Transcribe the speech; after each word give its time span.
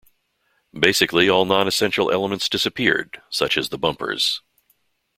Basically 0.73 1.29
all 1.29 1.45
non-essential 1.45 2.09
elements 2.09 2.49
disappeared, 2.49 3.21
such 3.29 3.55
as 3.55 3.69
the 3.69 3.77
bumpers. 3.77 4.41